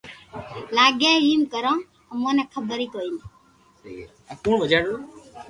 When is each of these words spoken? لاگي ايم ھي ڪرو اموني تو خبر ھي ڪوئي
لاگي 0.75 1.07
ايم 1.15 1.41
ھي 1.43 1.47
ڪرو 1.53 1.73
اموني 2.13 2.43
تو 2.47 2.51
خبر 2.55 2.77
ھي 2.83 2.87
ڪوئي 2.93 3.11